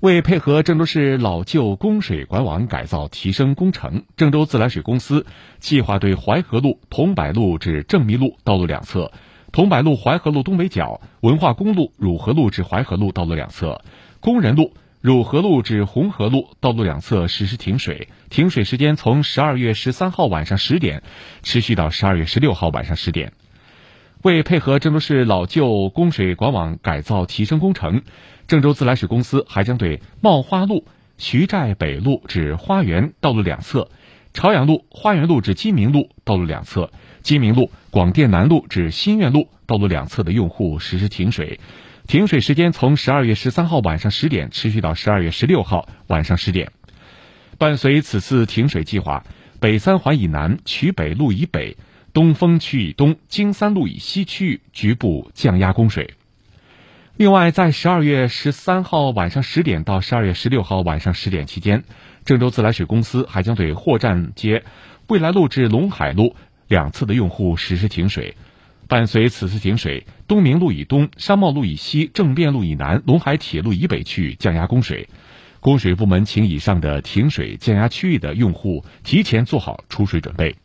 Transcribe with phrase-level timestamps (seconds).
[0.00, 5.26] 为配合郑州市老旧供水管网改造提升工程，郑州自来水公司
[5.58, 9.12] 计划对淮河路桐柏路至正密路道路两侧、
[9.52, 13.82] 桐柏路淮河路东北角、文化公路汝河路至淮河路道路两侧、
[14.20, 21.02] 工人路汝河路至红河路道路两侧实施停水，停水时间从十二月十三号晚上十点
[21.42, 23.34] 持续到十二月十六号晚上十点。
[24.22, 28.02] 为配合郑州市老旧供水管网改造提升工程，
[28.46, 30.84] 郑州自来水公司还将对茂花路
[31.16, 33.88] 徐寨北路至花园道路两侧、
[34.34, 36.90] 朝阳路花园路至鸡鸣路道路两侧、
[37.22, 41.58] 鸡鸣路广电南路至新苑路道路两侧的用户实施停水，
[42.06, 46.72] 停水时间从十二月十三号晚上十点持续到十二月十六号晚上十点。
[47.56, 49.24] 伴随此次停水计划，
[49.60, 51.78] 北三环以南、渠北路以北。
[52.12, 56.14] 东风区以东、京三路以西区域局部降压供水。
[57.16, 61.84] 另外，在十二月十三号晚上十点到十二月十六号晚上十点期间，
[62.24, 64.64] 郑州自来水公司还将对货站街
[65.06, 66.34] 未来路至陇海路
[66.66, 68.34] 两侧的用户实施停水。
[68.88, 75.08] 伴随此次停水，东明路以东、商贸路以西、政变路以南、陇海铁路以北区域降压供水。
[75.60, 80.56] 供水部门请以上的停水降压区域的用户提前做好出水准备。